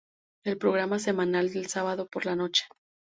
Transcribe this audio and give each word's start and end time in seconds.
El 0.43 0.57
programa 0.57 0.97
semanal 0.97 1.51
de 1.53 1.69
sábado 1.69 2.07
por 2.07 2.25
la 2.25 2.35
noche. 2.35 2.65